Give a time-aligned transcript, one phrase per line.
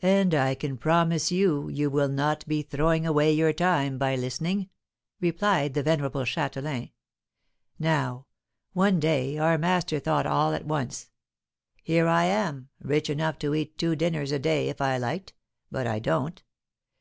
[0.00, 4.70] "And I can promise you you will not be throwing away your time by listening,"
[5.20, 6.90] replied the venerable Châtelain.
[7.78, 8.26] "Now,
[8.72, 11.10] one day our master thought all at once:
[11.80, 15.32] 'Here am I, rich enough to eat two dinners a day if I liked,
[15.70, 16.42] but I don't.